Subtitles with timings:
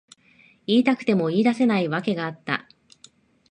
[0.65, 2.67] 言いたくても言い出せない訳があった。